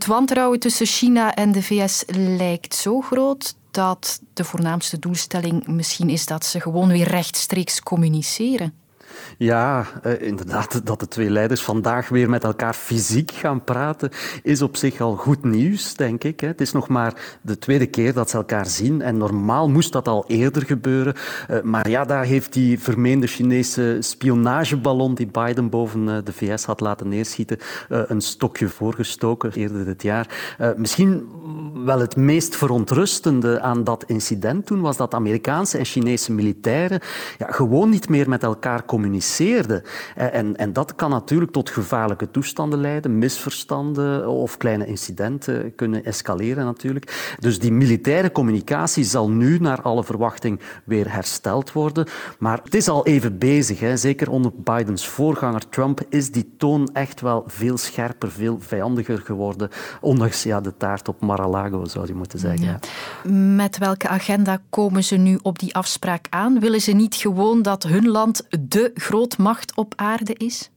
Het 0.06 0.14
wantrouwen 0.14 0.60
tussen 0.60 0.86
China 0.86 1.36
en 1.36 1.52
de 1.52 1.64
VS 1.64 2.04
lijkt 2.38 2.76
zo 2.76 3.02
groot 3.02 3.56
dat 3.72 4.22
de 4.34 4.44
voornaamste 4.44 5.00
doelstelling 5.00 5.68
misschien 5.68 6.10
is 6.10 6.26
dat 6.26 6.46
ze 6.46 6.60
gewoon 6.60 6.88
weer 6.88 7.08
rechtstreeks 7.08 7.82
communiceren. 7.82 8.74
Ja, 9.38 9.86
eh, 10.02 10.22
inderdaad, 10.22 10.86
dat 10.86 11.00
de 11.00 11.08
twee 11.08 11.30
leiders 11.30 11.64
vandaag 11.64 12.10
weer 12.10 12.30
met 12.30 12.44
elkaar 12.44 12.74
fysiek 12.74 13.32
gaan 13.32 13.64
praten, 13.64 14.10
is 14.44 14.62
op 14.62 14.76
zich 14.76 15.02
al 15.02 15.16
goed 15.16 15.44
nieuws, 15.44 15.94
denk 15.94 16.24
ik. 16.24 16.40
Het 16.40 16.62
is 16.62 16.72
nog 16.72 16.88
maar 16.88 17.38
de 17.42 17.58
tweede 17.58 17.86
keer 17.86 18.14
dat 18.14 18.30
ze 18.30 18.38
elkaar 18.38 18.66
zien 18.66 19.02
en 19.02 19.18
normaal 19.18 19.70
moest 19.70 19.92
dat 19.92 20.08
al 20.08 20.24
eerder 20.28 20.66
gebeuren. 20.66 21.14
Eh, 21.48 21.62
maar 21.62 21.90
ja, 21.90 22.06
daar 22.06 22.26
heeft 22.26 22.54
die 22.54 22.80
vermeende 22.80 23.28
Chinese 23.28 23.98
spionageballon 24.00 25.16
die 25.16 25.28
Biden 25.28 25.70
boven 25.70 26.10
eh, 26.10 26.18
de 26.24 26.34
VS 26.34 26.66
had 26.66 26.80
laten 26.80 27.08
neerschieten, 27.10 27.58
een 27.90 28.22
stokje 28.22 28.68
voorgestoken 28.68 29.52
eerder 29.54 29.86
dit 29.86 30.02
jaar. 30.02 30.56
Misschien 30.78 31.28
wel 31.86 32.00
het 32.00 32.16
meest 32.16 32.56
verontrustende 32.56 33.62
aan 33.62 33.84
dat 33.84 34.04
incident 34.08 34.66
toen 34.66 34.82
was 34.82 34.98
dat 34.98 35.14
Amerikaanse 35.14 35.78
en 35.78 35.86
Chinese 35.86 36.32
militairen 36.32 37.00
ja, 37.38 37.52
gewoon 37.52 37.90
niet 37.90 38.10
meer 38.10 38.30
met 38.30 38.44
elkaar 38.44 38.84
communiceerden. 39.06 39.84
En, 40.16 40.56
en 40.56 40.74
dat 40.74 40.96
kan 40.96 41.10
natuurlijk 41.10 41.52
tot 41.52 41.70
gevaarlijke 41.70 42.32
toestanden 42.32 42.80
leiden, 42.80 43.18
misverstanden 43.18 44.28
of 44.28 44.58
kleine 44.58 44.86
incidenten 44.86 45.76
kunnen 45.76 46.06
escaleren 46.06 46.66
natuurlijk. 46.66 47.36
Dus 47.40 47.60
die 47.60 47.72
militaire 47.72 48.32
communicatie 48.32 49.04
zal 49.04 49.30
nu 49.30 49.60
naar 49.60 49.82
alle 49.82 50.04
verwachting 50.04 50.60
weer 50.86 51.12
hersteld 51.12 51.72
worden. 51.72 52.08
Maar 52.40 52.60
het 52.64 52.74
is 52.74 52.88
al 52.88 53.06
even 53.06 53.38
bezig. 53.38 53.80
Hè. 53.80 53.98
Zeker 53.98 54.30
onder 54.30 54.52
Bidens 54.56 55.08
voorganger 55.08 55.70
Trump 55.70 56.02
is 56.10 56.32
die 56.32 56.54
toon 56.58 56.90
echt 56.94 57.22
wel 57.22 57.44
veel 57.48 57.78
scherper, 57.78 58.32
veel 58.32 58.58
vijandiger 58.60 59.18
geworden. 59.20 59.70
Ondanks 60.02 60.44
ja, 60.44 60.62
de 60.62 60.78
taart 60.78 61.08
op 61.08 61.22
Mar-a-Lago, 61.22 61.86
zou 61.86 62.08
je 62.08 62.14
moeten 62.14 62.40
zeggen. 62.40 62.80
Met 63.56 63.78
welke 63.78 64.08
agenda 64.08 64.62
komen 64.70 65.04
ze 65.04 65.16
nu 65.16 65.40
op 65.42 65.60
die 65.60 65.76
afspraak 65.76 66.28
aan? 66.30 66.60
Willen 66.60 66.82
ze 66.82 66.92
niet 66.92 67.16
gewoon 67.16 67.62
dat 67.62 67.84
hun 67.84 68.08
land 68.08 68.48
de 68.60 68.92
grootmacht 68.96 69.76
op 69.76 69.94
aarde 69.96 70.34
is? 70.34 70.70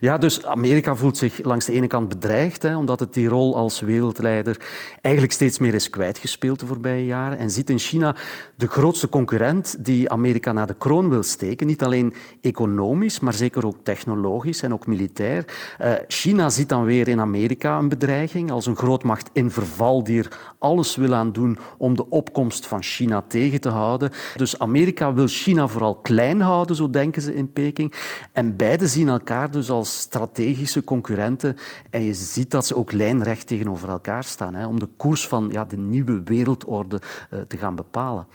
Ja, 0.00 0.18
dus 0.18 0.46
Amerika 0.46 0.94
voelt 0.94 1.16
zich 1.16 1.42
langs 1.42 1.66
de 1.66 1.72
ene 1.72 1.86
kant 1.86 2.08
bedreigd, 2.08 2.62
hè, 2.62 2.76
omdat 2.76 3.00
het 3.00 3.14
die 3.14 3.28
rol 3.28 3.56
als 3.56 3.80
wereldleider 3.80 4.56
eigenlijk 5.00 5.34
steeds 5.34 5.58
meer 5.58 5.74
is 5.74 5.90
kwijtgespeeld 5.90 6.60
de 6.60 6.66
voorbije 6.66 7.06
jaren. 7.06 7.38
En 7.38 7.50
ziet 7.50 7.70
in 7.70 7.78
China 7.78 8.16
de 8.56 8.66
grootste 8.66 9.08
concurrent 9.08 9.84
die 9.84 10.10
Amerika 10.10 10.52
naar 10.52 10.66
de 10.66 10.74
kroon 10.74 11.08
wil 11.08 11.22
steken. 11.22 11.66
Niet 11.66 11.82
alleen 11.82 12.14
economisch, 12.40 13.20
maar 13.20 13.34
zeker 13.34 13.66
ook 13.66 13.76
technologisch 13.82 14.62
en 14.62 14.72
ook 14.72 14.86
militair. 14.86 15.44
Uh, 15.80 15.92
China 16.08 16.48
ziet 16.48 16.68
dan 16.68 16.84
weer 16.84 17.08
in 17.08 17.20
Amerika 17.20 17.78
een 17.78 17.88
bedreiging 17.88 18.50
als 18.50 18.66
een 18.66 18.76
grootmacht 18.76 19.30
in 19.32 19.50
verval 19.50 20.04
die 20.04 20.18
er 20.18 20.38
alles 20.58 20.96
wil 20.96 21.14
aan 21.14 21.32
doen 21.32 21.58
om 21.78 21.96
de 21.96 22.08
opkomst 22.08 22.66
van 22.66 22.82
China 22.82 23.24
tegen 23.28 23.60
te 23.60 23.68
houden. 23.68 24.10
Dus 24.36 24.58
Amerika 24.58 25.14
wil 25.14 25.26
China 25.26 25.68
vooral 25.68 25.94
klein 25.94 26.40
houden, 26.40 26.76
zo 26.76 26.90
denken 26.90 27.22
ze 27.22 27.34
in 27.34 27.52
Peking. 27.52 27.94
En 28.32 28.56
beide 28.56 28.86
zien 28.86 29.08
elkaar 29.08 29.47
dus 29.52 29.70
als 29.70 29.98
strategische 29.98 30.84
concurrenten. 30.84 31.56
En 31.90 32.02
je 32.02 32.14
ziet 32.14 32.50
dat 32.50 32.66
ze 32.66 32.76
ook 32.76 32.92
lijnrecht 32.92 33.46
tegenover 33.46 33.88
elkaar 33.88 34.24
staan 34.24 34.54
hè, 34.54 34.66
om 34.66 34.78
de 34.78 34.88
koers 34.96 35.26
van 35.26 35.48
ja, 35.52 35.64
de 35.64 35.76
nieuwe 35.76 36.22
wereldorde 36.22 37.00
uh, 37.30 37.40
te 37.40 37.56
gaan 37.56 37.74
bepalen. 37.74 38.26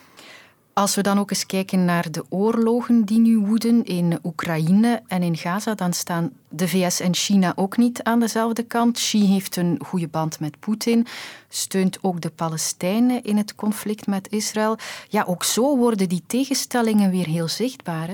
Als 0.73 0.95
we 0.95 1.01
dan 1.01 1.19
ook 1.19 1.29
eens 1.29 1.45
kijken 1.45 1.85
naar 1.85 2.11
de 2.11 2.25
oorlogen 2.29 3.05
die 3.05 3.19
nu 3.19 3.37
woeden 3.37 3.83
in 3.83 4.19
Oekraïne 4.23 5.01
en 5.07 5.23
in 5.23 5.37
Gaza, 5.37 5.75
dan 5.75 5.93
staan 5.93 6.31
de 6.49 6.67
VS 6.67 6.99
en 6.99 7.15
China 7.15 7.53
ook 7.55 7.77
niet 7.77 8.03
aan 8.03 8.19
dezelfde 8.19 8.63
kant. 8.63 8.95
Xi 8.95 9.25
heeft 9.25 9.55
een 9.55 9.79
goede 9.85 10.07
band 10.07 10.39
met 10.39 10.59
Poetin, 10.59 11.07
steunt 11.49 11.97
ook 12.01 12.21
de 12.21 12.29
Palestijnen 12.29 13.23
in 13.23 13.37
het 13.37 13.55
conflict 13.55 14.07
met 14.07 14.31
Israël. 14.31 14.77
Ja, 15.09 15.23
ook 15.27 15.43
zo 15.43 15.77
worden 15.77 16.09
die 16.09 16.23
tegenstellingen 16.27 17.11
weer 17.11 17.27
heel 17.27 17.47
zichtbaar. 17.47 18.09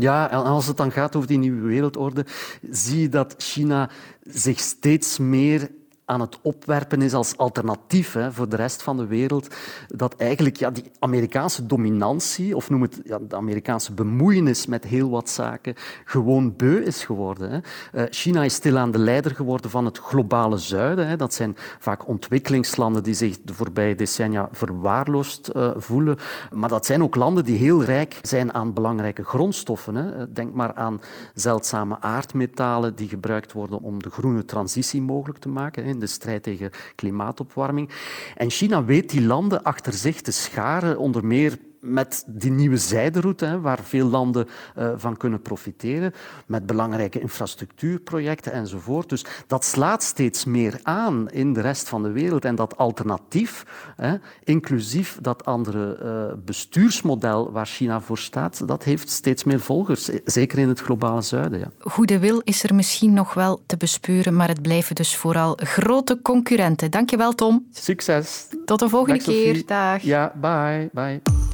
Ja, 0.00 0.30
en 0.30 0.42
als 0.42 0.66
het 0.66 0.76
dan 0.76 0.92
gaat 0.92 1.16
over 1.16 1.28
die 1.28 1.38
nieuwe 1.38 1.68
wereldorde, 1.68 2.26
zie 2.70 3.00
je 3.00 3.08
dat 3.08 3.34
China 3.38 3.90
zich 4.22 4.60
steeds 4.60 5.18
meer 5.18 5.70
aan 6.08 6.20
het 6.20 6.38
opwerpen 6.42 7.02
is 7.02 7.14
als 7.14 7.36
alternatief 7.36 8.12
hè, 8.12 8.32
voor 8.32 8.48
de 8.48 8.56
rest 8.56 8.82
van 8.82 8.96
de 8.96 9.06
wereld. 9.06 9.54
Dat 9.88 10.14
eigenlijk 10.16 10.56
ja, 10.56 10.70
die 10.70 10.84
Amerikaanse 10.98 11.66
dominantie, 11.66 12.56
of 12.56 12.70
noem 12.70 12.82
het 12.82 13.00
ja, 13.04 13.18
de 13.18 13.36
Amerikaanse 13.36 13.92
bemoeienis 13.92 14.66
met 14.66 14.84
heel 14.84 15.10
wat 15.10 15.30
zaken, 15.30 15.74
gewoon 16.04 16.56
beu 16.56 16.82
is 16.82 17.04
geworden. 17.04 17.50
Hè. 17.50 17.58
Uh, 18.00 18.06
China 18.10 18.44
is 18.44 18.54
stilaan 18.54 18.90
de 18.90 18.98
leider 18.98 19.34
geworden 19.34 19.70
van 19.70 19.84
het 19.84 19.98
globale 19.98 20.58
zuiden. 20.58 21.08
Hè. 21.08 21.16
Dat 21.16 21.34
zijn 21.34 21.56
vaak 21.78 22.08
ontwikkelingslanden 22.08 23.02
die 23.02 23.14
zich 23.14 23.38
de 23.42 23.54
voorbije 23.54 23.94
decennia 23.94 24.48
verwaarloosd 24.52 25.50
uh, 25.56 25.70
voelen. 25.76 26.16
Maar 26.52 26.68
dat 26.68 26.86
zijn 26.86 27.02
ook 27.02 27.14
landen 27.14 27.44
die 27.44 27.58
heel 27.58 27.84
rijk 27.84 28.18
zijn 28.22 28.54
aan 28.54 28.72
belangrijke 28.72 29.24
grondstoffen. 29.24 29.94
Hè. 29.94 30.32
Denk 30.32 30.54
maar 30.54 30.74
aan 30.74 31.00
zeldzame 31.34 32.00
aardmetalen 32.00 32.94
die 32.94 33.08
gebruikt 33.08 33.52
worden 33.52 33.80
om 33.80 34.02
de 34.02 34.10
groene 34.10 34.44
transitie 34.44 35.02
mogelijk 35.02 35.38
te 35.38 35.48
maken 35.48 35.84
in 35.98 36.04
de 36.04 36.12
strijd 36.12 36.42
tegen 36.42 36.70
klimaatopwarming. 36.94 37.90
En 38.36 38.50
China 38.50 38.84
weet 38.84 39.10
die 39.10 39.22
landen 39.22 39.62
achter 39.62 39.92
zich 39.92 40.20
te 40.20 40.32
scharen, 40.32 40.98
onder 40.98 41.24
meer 41.24 41.58
met 41.80 42.24
die 42.26 42.50
nieuwe 42.50 42.76
zijderoute, 42.76 43.44
hè, 43.44 43.60
waar 43.60 43.78
veel 43.82 44.08
landen 44.08 44.48
uh, 44.78 44.90
van 44.96 45.16
kunnen 45.16 45.42
profiteren, 45.42 46.12
met 46.46 46.66
belangrijke 46.66 47.20
infrastructuurprojecten 47.20 48.52
enzovoort. 48.52 49.08
Dus 49.08 49.24
dat 49.46 49.64
slaat 49.64 50.02
steeds 50.02 50.44
meer 50.44 50.80
aan 50.82 51.30
in 51.30 51.52
de 51.52 51.60
rest 51.60 51.88
van 51.88 52.02
de 52.02 52.10
wereld. 52.10 52.44
En 52.44 52.54
dat 52.54 52.76
alternatief, 52.76 53.64
hè, 53.96 54.16
inclusief 54.44 55.18
dat 55.20 55.44
andere 55.44 55.98
uh, 56.02 56.44
bestuursmodel 56.44 57.52
waar 57.52 57.66
China 57.66 58.00
voor 58.00 58.18
staat, 58.18 58.68
dat 58.68 58.84
heeft 58.84 59.10
steeds 59.10 59.44
meer 59.44 59.60
volgers, 59.60 60.10
zeker 60.24 60.58
in 60.58 60.68
het 60.68 60.80
globale 60.80 61.22
zuiden. 61.22 61.58
Ja. 61.58 61.70
Goede 61.78 62.18
wil 62.18 62.40
is 62.44 62.62
er 62.62 62.74
misschien 62.74 63.12
nog 63.12 63.34
wel 63.34 63.62
te 63.66 63.76
bespeuren, 63.76 64.36
maar 64.36 64.48
het 64.48 64.62
blijven 64.62 64.94
dus 64.94 65.16
vooral 65.16 65.58
grote 65.62 66.18
concurrenten. 66.22 66.90
Dankjewel, 66.90 67.32
Tom. 67.32 67.66
Succes. 67.70 68.46
Tot 68.64 68.78
de 68.78 68.88
volgende 68.88 69.18
Dag, 69.18 69.34
keer. 69.34 69.66
Dag. 69.66 70.02
Ja, 70.02 70.32
bye. 70.40 70.90
Bye. 70.92 71.47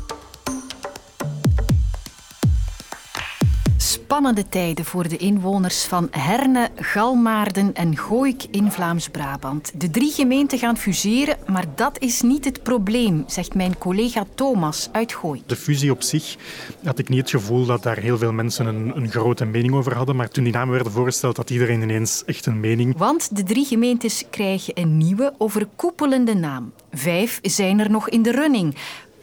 Spannende 3.95 4.49
tijden 4.49 4.85
voor 4.85 5.09
de 5.09 5.17
inwoners 5.17 5.85
van 5.85 6.09
Herne, 6.11 6.69
Galmaarden 6.77 7.75
en 7.75 7.97
Gooik 7.97 8.45
in 8.51 8.71
Vlaams-Brabant. 8.71 9.81
De 9.81 9.91
drie 9.91 10.13
gemeenten 10.13 10.59
gaan 10.59 10.77
fuseren, 10.77 11.37
maar 11.47 11.65
dat 11.75 11.99
is 11.99 12.23
niet 12.23 12.45
het 12.45 12.63
probleem, 12.63 13.25
zegt 13.27 13.55
mijn 13.55 13.79
collega 13.79 14.27
Thomas 14.35 14.89
uit 14.93 15.13
Gooi. 15.13 15.43
De 15.47 15.57
fusie 15.57 15.91
op 15.91 16.03
zich 16.03 16.37
had 16.85 16.99
ik 16.99 17.09
niet 17.09 17.21
het 17.21 17.31
gevoel 17.31 17.67
dat 17.67 17.83
daar 17.83 17.99
heel 17.99 18.19
veel 18.19 18.33
mensen 18.33 18.67
een, 18.67 18.97
een 18.97 19.11
grote 19.11 19.45
mening 19.45 19.75
over 19.75 19.95
hadden, 19.97 20.17
maar 20.17 20.29
toen 20.29 20.45
die 20.45 20.53
namen 20.53 20.75
werden 20.75 20.93
voorgesteld 20.93 21.37
had 21.37 21.51
iedereen 21.51 21.83
ineens 21.83 22.23
echt 22.25 22.47
een 22.47 22.61
mening. 22.61 22.97
Want 22.97 23.37
de 23.37 23.43
drie 23.43 23.65
gemeentes 23.65 24.25
krijgen 24.31 24.81
een 24.81 24.97
nieuwe, 24.97 25.35
overkoepelende 25.39 26.35
naam. 26.35 26.73
Vijf 26.93 27.39
zijn 27.43 27.79
er 27.79 27.91
nog 27.91 28.09
in 28.09 28.23
de 28.23 28.31
running. 28.31 28.75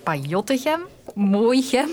Pajottegem, 0.03 0.81
Mooigem, 1.15 1.89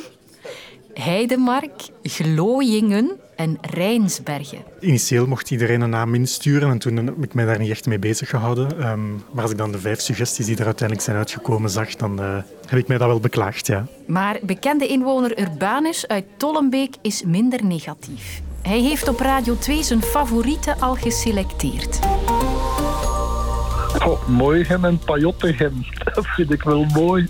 Heidemark, 0.98 1.88
Glooiingen 2.02 3.10
en 3.36 3.58
Rijnsbergen. 3.60 4.58
Initieel 4.80 5.26
mocht 5.26 5.50
iedereen 5.50 5.80
een 5.80 5.90
naam 5.90 6.14
insturen 6.14 6.70
en 6.70 6.78
toen 6.78 6.96
heb 6.96 7.24
ik 7.24 7.34
mij 7.34 7.44
daar 7.44 7.58
niet 7.58 7.70
echt 7.70 7.86
mee 7.86 7.98
bezig 7.98 8.28
gehouden. 8.28 8.88
Um, 8.90 9.22
maar 9.32 9.42
als 9.42 9.50
ik 9.50 9.58
dan 9.58 9.72
de 9.72 9.78
vijf 9.78 10.00
suggesties 10.00 10.46
die 10.46 10.56
er 10.56 10.64
uiteindelijk 10.64 11.06
zijn 11.06 11.18
uitgekomen 11.18 11.70
zag, 11.70 11.94
dan 11.94 12.22
uh, 12.22 12.36
heb 12.66 12.78
ik 12.78 12.88
mij 12.88 12.98
dat 12.98 13.08
wel 13.08 13.20
beklaagd, 13.20 13.66
ja. 13.66 13.86
Maar 14.06 14.38
bekende 14.42 14.86
inwoner 14.86 15.40
Urbanus 15.40 16.08
uit 16.08 16.24
Tollenbeek 16.36 16.94
is 17.02 17.22
minder 17.22 17.64
negatief. 17.64 18.40
Hij 18.62 18.80
heeft 18.80 19.08
op 19.08 19.20
Radio 19.20 19.56
2 19.58 19.82
zijn 19.82 20.02
favorieten 20.02 20.80
al 20.80 20.94
geselecteerd. 20.94 21.98
Oh, 24.06 24.28
Mooigem 24.28 24.84
en 24.84 24.98
Pajottegem, 24.98 25.86
dat 26.14 26.26
vind 26.26 26.52
ik 26.52 26.62
wel 26.62 26.84
mooi. 26.84 27.26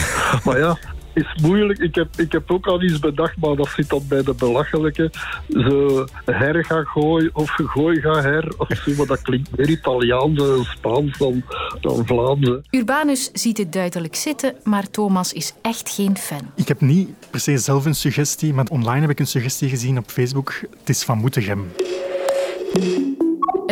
maar 0.44 0.58
ja, 0.58 0.78
is 1.14 1.42
moeilijk. 1.42 1.78
Ik 1.78 1.94
heb, 1.94 2.08
ik 2.16 2.32
heb 2.32 2.50
ook 2.50 2.66
al 2.66 2.82
iets 2.82 2.98
bedacht, 2.98 3.36
maar 3.36 3.56
dat 3.56 3.68
zit 3.68 3.88
dan 3.88 4.02
bij 4.08 4.22
de 4.22 4.34
belachelijke. 4.34 5.10
Ze 5.48 6.06
her 6.24 6.64
gaan 6.64 6.84
gooi 6.84 7.30
of 7.32 7.50
gooi 7.50 8.00
ga 8.00 8.20
her 8.22 8.54
of 8.56 8.68
zo, 8.84 8.92
maar 8.96 9.06
dat 9.06 9.22
klinkt 9.22 9.56
meer 9.56 9.68
Italiaans 9.68 10.42
en 10.42 10.64
Spaans 10.64 11.18
dan, 11.18 11.42
dan 11.80 12.06
Vlaams. 12.06 12.50
Urbanus 12.70 13.30
ziet 13.32 13.58
het 13.58 13.72
duidelijk 13.72 14.14
zitten, 14.14 14.54
maar 14.64 14.90
Thomas 14.90 15.32
is 15.32 15.52
echt 15.62 15.90
geen 15.90 16.16
fan. 16.16 16.50
Ik 16.54 16.68
heb 16.68 16.80
niet 16.80 17.08
per 17.30 17.40
se 17.40 17.58
zelf 17.58 17.84
een 17.84 17.94
suggestie, 17.94 18.54
maar 18.54 18.66
online 18.70 19.00
heb 19.00 19.10
ik 19.10 19.20
een 19.20 19.26
suggestie 19.26 19.68
gezien 19.68 19.98
op 19.98 20.10
Facebook. 20.10 20.60
Het 20.78 20.88
is 20.88 21.02
van 21.02 21.18
Moetegem. 21.18 21.70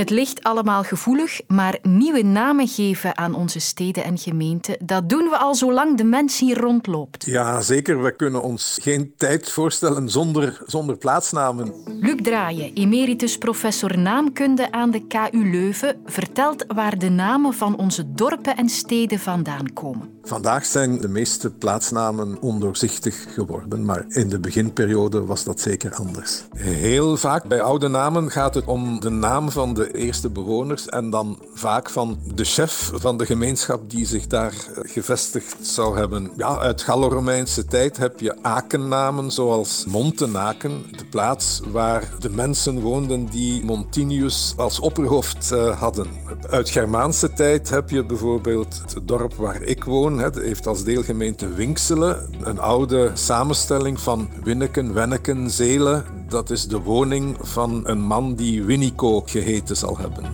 Het 0.00 0.10
ligt 0.10 0.42
allemaal 0.42 0.82
gevoelig, 0.82 1.40
maar 1.46 1.78
nieuwe 1.82 2.22
namen 2.22 2.68
geven 2.68 3.18
aan 3.18 3.34
onze 3.34 3.60
steden 3.60 4.04
en 4.04 4.18
gemeenten, 4.18 4.76
dat 4.84 5.08
doen 5.08 5.28
we 5.28 5.36
al 5.36 5.54
zolang 5.54 5.96
de 5.96 6.04
mens 6.04 6.38
hier 6.38 6.58
rondloopt. 6.58 7.24
Ja, 7.24 7.60
zeker. 7.60 8.02
We 8.02 8.16
kunnen 8.16 8.42
ons 8.42 8.78
geen 8.82 9.12
tijd 9.16 9.50
voorstellen 9.50 10.08
zonder, 10.08 10.62
zonder 10.66 10.96
plaatsnamen. 10.96 11.74
Luc 12.00 12.16
Draaien, 12.22 12.74
emeritus 12.74 13.38
professor 13.38 13.98
naamkunde 13.98 14.72
aan 14.72 14.90
de 14.90 15.06
KU 15.06 15.50
Leuven, 15.50 16.00
vertelt 16.04 16.64
waar 16.68 16.98
de 16.98 17.10
namen 17.10 17.54
van 17.54 17.78
onze 17.78 18.12
dorpen 18.12 18.56
en 18.56 18.68
steden 18.68 19.18
vandaan 19.18 19.72
komen. 19.72 20.19
Vandaag 20.30 20.66
zijn 20.66 21.00
de 21.00 21.08
meeste 21.08 21.50
plaatsnamen 21.50 22.40
ondoorzichtig 22.40 23.26
geworden, 23.34 23.84
maar 23.84 24.04
in 24.08 24.28
de 24.28 24.38
beginperiode 24.38 25.24
was 25.24 25.44
dat 25.44 25.60
zeker 25.60 25.94
anders. 25.94 26.44
Heel 26.56 27.16
vaak 27.16 27.44
bij 27.44 27.62
oude 27.62 27.88
namen 27.88 28.30
gaat 28.30 28.54
het 28.54 28.64
om 28.64 29.00
de 29.00 29.10
naam 29.10 29.50
van 29.50 29.74
de 29.74 29.92
eerste 29.96 30.30
bewoners 30.30 30.88
en 30.88 31.10
dan 31.10 31.38
vaak 31.54 31.90
van 31.90 32.18
de 32.34 32.44
chef 32.44 32.90
van 32.94 33.16
de 33.16 33.26
gemeenschap 33.26 33.90
die 33.90 34.06
zich 34.06 34.26
daar 34.26 34.54
gevestigd 34.82 35.56
zou 35.60 35.96
hebben. 35.98 36.30
Ja, 36.36 36.58
uit 36.58 36.82
Gallo-Romeinse 36.82 37.64
tijd 37.64 37.96
heb 37.96 38.20
je 38.20 38.42
akennamen 38.42 39.30
zoals 39.30 39.84
Montenaken, 39.88 40.82
de 40.96 41.04
plaats 41.04 41.60
waar 41.70 42.12
de 42.18 42.30
mensen 42.30 42.80
woonden 42.80 43.26
die 43.26 43.64
Montinius 43.64 44.54
als 44.56 44.80
opperhoofd 44.80 45.50
uh, 45.52 45.80
hadden. 45.80 46.06
Uit 46.50 46.70
Germaanse 46.70 47.32
tijd 47.32 47.70
heb 47.70 47.90
je 47.90 48.04
bijvoorbeeld 48.04 48.82
het 48.94 49.08
dorp 49.08 49.34
waar 49.34 49.62
ik 49.62 49.84
woon, 49.84 50.18
het 50.20 50.34
heeft 50.34 50.66
als 50.66 50.84
deelgemeente 50.84 51.48
Winkselen, 51.48 52.28
een 52.42 52.58
oude 52.58 53.10
samenstelling 53.14 54.00
van 54.00 54.28
Winneken, 54.42 54.94
Wenneken, 54.94 55.50
Zelen. 55.50 56.04
Dat 56.28 56.50
is 56.50 56.66
de 56.66 56.80
woning 56.80 57.36
van 57.40 57.88
een 57.88 58.00
man 58.00 58.34
die 58.34 58.64
Winnico 58.64 59.20
geheten 59.20 59.76
zal 59.76 59.98
hebben. 59.98 60.24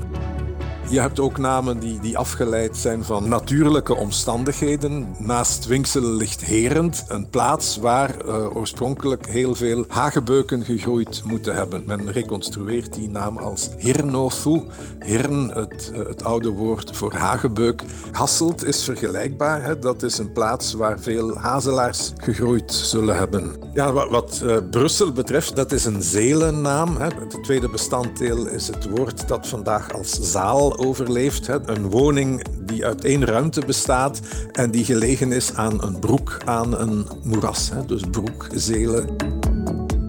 Je 0.89 1.01
hebt 1.01 1.21
ook 1.21 1.39
namen 1.39 1.79
die, 1.79 2.01
die 2.01 2.19
afgeleid 2.19 2.77
zijn 2.77 3.05
van 3.05 3.29
natuurlijke 3.29 3.95
omstandigheden. 3.95 5.07
Naast 5.19 5.67
Winkselen 5.67 6.17
ligt 6.17 6.45
Herend, 6.45 7.05
een 7.09 7.29
plaats 7.31 7.77
waar 7.77 8.27
uh, 8.27 8.57
oorspronkelijk 8.57 9.27
heel 9.27 9.55
veel 9.55 9.85
hagebeuken 9.89 10.65
gegroeid 10.65 11.23
moeten 11.25 11.55
hebben. 11.55 11.83
Men 11.87 12.13
reconstrueert 12.13 12.95
die 12.95 13.09
naam 13.09 13.37
als 13.37 13.71
Hirnothu. 13.79 14.63
Hirn, 14.99 15.51
het, 15.55 15.93
uh, 15.95 16.07
het 16.07 16.25
oude 16.25 16.51
woord 16.51 16.97
voor 16.97 17.13
hagebeuk. 17.13 17.83
Hasselt 18.13 18.65
is 18.65 18.85
vergelijkbaar. 18.85 19.63
Hè? 19.63 19.79
Dat 19.79 20.03
is 20.03 20.19
een 20.19 20.33
plaats 20.33 20.73
waar 20.73 21.01
veel 21.01 21.39
hazelaars 21.39 22.13
gegroeid 22.17 22.73
zullen 22.73 23.17
hebben. 23.17 23.53
Ja, 23.75 23.93
wat, 23.93 24.11
wat 24.11 24.41
uh, 24.45 24.57
Brussel 24.71 25.13
betreft, 25.13 25.57
dat 25.57 25.73
is 25.73 25.85
een 25.85 26.03
zelennaam. 26.03 26.97
Hè? 26.97 27.07
Het 27.07 27.43
tweede 27.43 27.69
bestanddeel 27.69 28.47
is 28.47 28.67
het 28.67 28.89
woord 28.89 29.29
dat 29.29 29.47
vandaag 29.47 29.93
als 29.93 30.11
zaal 30.21 30.75
overleeft. 30.79 31.49
Een 31.49 31.91
woning 31.91 32.45
die 32.61 32.85
uit 32.85 33.05
één 33.05 33.25
ruimte 33.25 33.63
bestaat 33.67 34.21
en 34.53 34.71
die 34.71 34.85
gelegen 34.85 35.33
is 35.33 35.55
aan 35.55 35.83
een 35.83 35.99
broek, 35.99 36.39
aan 36.45 36.81
een 36.81 37.07
moeras. 37.23 37.71
Dus 37.87 38.03
broek, 38.11 38.47
zelen. 38.55 39.17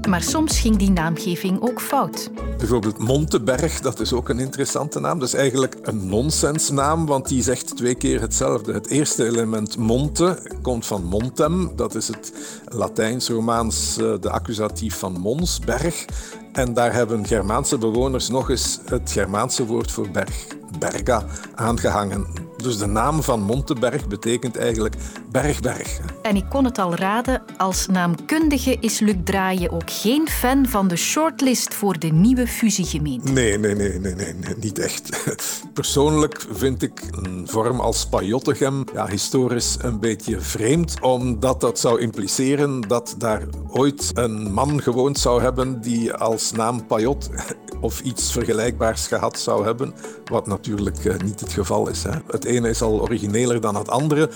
Maar 0.07 0.21
soms 0.21 0.59
ging 0.59 0.77
die 0.77 0.91
naamgeving 0.91 1.61
ook 1.61 1.81
fout. 1.81 2.29
Bijvoorbeeld 2.57 2.97
Monteberg, 2.97 3.79
dat 3.79 3.99
is 3.99 4.13
ook 4.13 4.29
een 4.29 4.39
interessante 4.39 4.99
naam. 4.99 5.19
Dat 5.19 5.27
is 5.27 5.33
eigenlijk 5.33 5.77
een 5.81 6.07
nonsensnaam, 6.07 7.05
want 7.05 7.27
die 7.27 7.43
zegt 7.43 7.77
twee 7.77 7.95
keer 7.95 8.21
hetzelfde. 8.21 8.73
Het 8.73 8.87
eerste 8.87 9.25
element 9.25 9.77
monte 9.77 10.39
komt 10.61 10.85
van 10.85 11.03
montem, 11.03 11.71
dat 11.75 11.95
is 11.95 12.07
het 12.07 12.33
Latijns-Romaans, 12.65 13.97
eh, 13.97 14.13
de 14.19 14.29
accusatief 14.29 14.95
van 14.95 15.19
mons, 15.19 15.59
berg. 15.59 16.05
En 16.51 16.73
daar 16.73 16.93
hebben 16.93 17.25
Germaanse 17.25 17.77
bewoners 17.77 18.29
nog 18.29 18.49
eens 18.49 18.79
het 18.85 19.11
Germaanse 19.11 19.65
woord 19.65 19.91
voor 19.91 20.09
berg, 20.09 20.45
berga, 20.79 21.25
aangehangen. 21.55 22.27
Dus 22.57 22.77
de 22.77 22.85
naam 22.85 23.23
van 23.23 23.41
Monteberg 23.41 24.07
betekent 24.07 24.57
eigenlijk 24.57 24.95
bergberg. 25.31 25.99
En 26.21 26.35
ik 26.35 26.45
kon 26.49 26.65
het 26.65 26.77
al 26.77 26.95
raden, 26.95 27.41
als 27.57 27.87
naamkundige 27.87 28.77
is 28.79 28.99
Luc 28.99 29.15
Draaien 29.23 29.71
ook 29.71 29.91
geen 29.91 30.27
fan 30.27 30.65
van 30.65 30.87
de 30.87 30.95
shortlist 30.95 31.73
voor 31.73 31.99
de 31.99 32.07
nieuwe 32.07 32.47
fusiegemeente. 32.47 33.31
Nee, 33.31 33.57
nee, 33.57 33.75
nee, 33.75 33.99
nee, 33.99 34.15
nee, 34.15 34.33
nee 34.33 34.55
niet 34.59 34.79
echt. 34.79 35.23
Persoonlijk 35.73 36.45
vind 36.51 36.81
ik 36.81 37.01
een 37.11 37.47
vorm 37.49 37.79
als 37.79 38.05
Pajottegem 38.05 38.83
ja, 38.93 39.07
historisch 39.07 39.77
een 39.79 39.99
beetje 39.99 40.39
vreemd, 40.39 41.01
omdat 41.01 41.61
dat 41.61 41.79
zou 41.79 41.99
impliceren 41.99 42.81
dat 42.81 43.15
daar 43.17 43.43
ooit 43.67 44.11
een 44.13 44.53
man 44.53 44.81
gewoond 44.81 45.19
zou 45.19 45.41
hebben 45.41 45.81
die 45.81 46.13
als 46.13 46.51
naam 46.51 46.85
Pajot 46.85 47.29
of 47.81 48.01
iets 48.01 48.31
vergelijkbaars 48.31 49.07
gehad 49.07 49.39
zou 49.39 49.65
hebben, 49.65 49.93
wat 50.25 50.47
natuurlijk 50.47 51.05
eh, 51.05 51.19
niet 51.19 51.39
het 51.39 51.53
geval 51.53 51.89
is. 51.89 52.03
Hè. 52.03 52.11
Het 52.27 52.45
ene 52.45 52.69
is 52.69 52.81
al 52.81 53.01
origineler 53.01 53.61
dan 53.61 53.75
het 53.75 53.89
andere. 53.89 54.29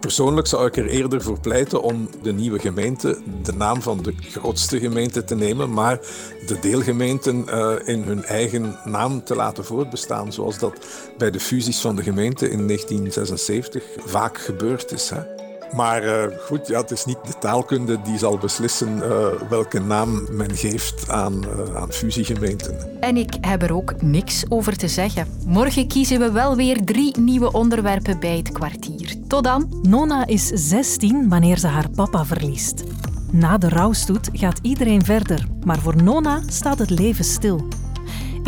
Persoonlijk 0.00 0.46
zou 0.46 0.66
ik 0.66 0.76
er 0.76 0.86
eerder 0.86 1.22
voor 1.22 1.40
pleiten 1.40 1.82
om 1.82 2.08
de 2.22 2.32
nieuwe 2.32 2.58
gemeente 2.58 3.18
de 3.42 3.52
naam 3.52 3.82
van 3.82 4.02
de 4.02 4.14
grootste 4.20 4.78
gemeente 4.78 5.24
te 5.24 5.34
nemen, 5.34 5.72
maar 5.72 6.00
de 6.46 6.58
deelgemeenten 6.60 7.44
uh, 7.48 7.72
in 7.84 8.02
hun 8.02 8.24
eigen 8.24 8.78
naam 8.84 9.24
te 9.24 9.34
laten 9.34 9.64
voortbestaan, 9.64 10.32
zoals 10.32 10.58
dat 10.58 10.86
bij 11.18 11.30
de 11.30 11.40
fusies 11.40 11.80
van 11.80 11.96
de 11.96 12.02
gemeente 12.02 12.50
in 12.50 12.66
1976 12.66 13.82
vaak 14.06 14.38
gebeurd 14.38 14.92
is. 14.92 15.10
Hè. 15.10 15.37
Maar 15.74 16.04
uh, 16.04 16.38
goed, 16.38 16.66
ja, 16.66 16.80
het 16.80 16.90
is 16.90 17.04
niet 17.04 17.18
de 17.26 17.38
taalkunde 17.38 18.00
die 18.02 18.18
zal 18.18 18.38
beslissen 18.38 18.96
uh, 18.96 19.26
welke 19.48 19.80
naam 19.80 20.26
men 20.30 20.56
geeft 20.56 21.10
aan, 21.10 21.44
uh, 21.44 21.76
aan 21.76 21.92
fusiegemeenten. 21.92 23.00
En 23.00 23.16
ik 23.16 23.36
heb 23.40 23.62
er 23.62 23.74
ook 23.74 24.02
niks 24.02 24.44
over 24.48 24.76
te 24.76 24.88
zeggen. 24.88 25.26
Morgen 25.46 25.88
kiezen 25.88 26.18
we 26.18 26.32
wel 26.32 26.56
weer 26.56 26.84
drie 26.84 27.18
nieuwe 27.18 27.52
onderwerpen 27.52 28.20
bij 28.20 28.36
het 28.36 28.52
kwartier. 28.52 29.14
Tot 29.26 29.44
dan. 29.44 29.78
Nona 29.82 30.26
is 30.26 30.46
16 30.46 31.28
wanneer 31.28 31.58
ze 31.58 31.66
haar 31.66 31.90
papa 31.90 32.24
verliest. 32.24 32.84
Na 33.32 33.58
de 33.58 33.68
rouwstoet 33.68 34.28
gaat 34.32 34.58
iedereen 34.62 35.04
verder, 35.04 35.46
maar 35.64 35.78
voor 35.78 36.02
Nona 36.02 36.42
staat 36.46 36.78
het 36.78 36.90
leven 36.90 37.24
stil. 37.24 37.68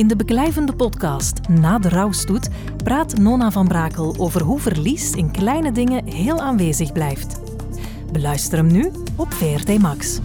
In 0.01 0.09
de 0.09 0.17
beklijvende 0.17 0.73
podcast 0.73 1.49
Na 1.49 1.79
de 1.79 1.89
rouwstoet 1.89 2.49
praat 2.85 3.19
Nona 3.19 3.51
van 3.51 3.69
Brakel 3.69 4.15
over 4.19 4.43
hoe 4.43 4.59
verlies 4.61 5.13
in 5.13 5.31
kleine 5.31 5.73
dingen 5.73 6.07
heel 6.07 6.41
aanwezig 6.41 6.93
blijft. 6.93 7.41
Beluister 8.13 8.59
hem 8.59 8.67
nu 8.67 8.91
op 9.17 9.33
VRT 9.33 9.79
Max. 9.79 10.21